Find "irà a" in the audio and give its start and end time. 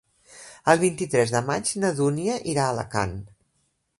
2.55-2.75